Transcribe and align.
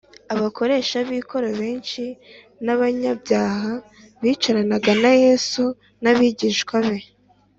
abakoresha 0.33 0.95
b 1.07 1.09
ikoro 1.21 1.47
benshi 1.59 2.03
n 2.65 2.67
abanyabyaha 2.75 3.71
bicarana 4.21 4.77
na 5.03 5.13
Yesu 5.23 5.63
n 6.03 6.05
abigishwa 6.11 6.77
be 6.87 6.97